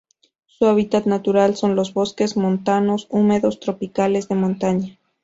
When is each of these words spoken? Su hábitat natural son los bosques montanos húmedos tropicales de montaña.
Su 0.47 0.65
hábitat 0.65 1.05
natural 1.05 1.55
son 1.55 1.75
los 1.75 1.93
bosques 1.93 2.35
montanos 2.35 3.05
húmedos 3.11 3.59
tropicales 3.59 4.27
de 4.29 4.33
montaña. 4.33 4.97